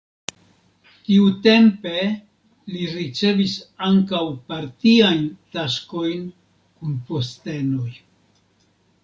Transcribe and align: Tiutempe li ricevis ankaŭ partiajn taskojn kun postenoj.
Tiutempe 1.09 1.99
li 2.75 2.87
ricevis 2.93 3.53
ankaŭ 3.89 4.23
partiajn 4.49 5.23
taskojn 5.59 6.25
kun 6.81 6.99
postenoj. 7.13 7.89